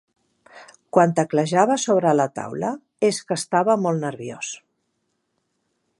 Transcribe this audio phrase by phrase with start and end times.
[0.97, 2.73] Quan teclejava sobre la taula
[3.11, 4.51] és que estava molt nerviós.